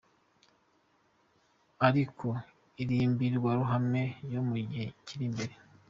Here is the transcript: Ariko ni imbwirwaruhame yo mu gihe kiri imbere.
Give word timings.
Ariko 1.87 2.27
ni 2.87 2.95
imbwirwaruhame 3.05 4.03
yo 4.33 4.41
mu 4.47 4.55
gihe 4.67 4.87
kiri 5.05 5.23
imbere. 5.29 5.53